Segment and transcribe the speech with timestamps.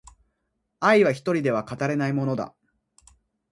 [0.79, 2.55] 愛は一人では語れないものだ